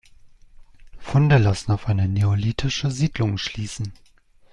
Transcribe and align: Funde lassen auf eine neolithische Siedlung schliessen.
Funde 0.97 1.37
lassen 1.37 1.73
auf 1.73 1.85
eine 1.87 2.07
neolithische 2.07 2.89
Siedlung 2.89 3.37
schliessen. 3.37 3.93